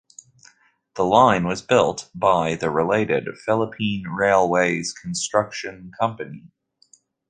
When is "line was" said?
1.05-1.61